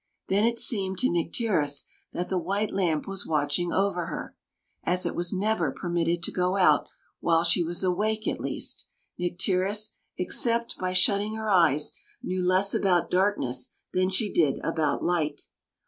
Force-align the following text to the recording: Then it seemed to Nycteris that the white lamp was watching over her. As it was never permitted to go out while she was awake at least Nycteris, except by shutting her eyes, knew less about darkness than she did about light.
Then 0.29 0.45
it 0.45 0.57
seemed 0.57 0.97
to 0.97 1.11
Nycteris 1.11 1.85
that 2.11 2.27
the 2.27 2.39
white 2.39 2.71
lamp 2.73 3.07
was 3.07 3.27
watching 3.27 3.71
over 3.71 4.07
her. 4.07 4.35
As 4.83 5.05
it 5.05 5.13
was 5.13 5.31
never 5.31 5.71
permitted 5.71 6.23
to 6.23 6.31
go 6.31 6.57
out 6.57 6.87
while 7.19 7.43
she 7.43 7.61
was 7.61 7.83
awake 7.83 8.27
at 8.27 8.39
least 8.39 8.87
Nycteris, 9.19 9.91
except 10.17 10.79
by 10.79 10.93
shutting 10.93 11.35
her 11.35 11.51
eyes, 11.51 11.93
knew 12.23 12.43
less 12.43 12.73
about 12.73 13.11
darkness 13.11 13.69
than 13.93 14.09
she 14.09 14.33
did 14.33 14.57
about 14.65 15.03
light. 15.03 15.43